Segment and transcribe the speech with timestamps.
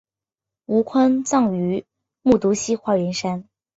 [0.65, 1.85] 吴宽葬于
[2.23, 3.47] 木渎西花园山。